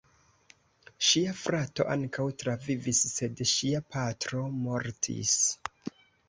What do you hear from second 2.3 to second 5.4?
travivis, sed ŝia patro mortis.